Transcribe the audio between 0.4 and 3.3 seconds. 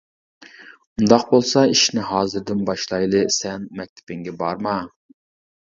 -ئۇنداق بولسا ئىشنى ھازىردىن باشلايلى،